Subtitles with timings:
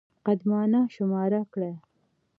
[0.25, 1.71] قدمانه شماره کړه.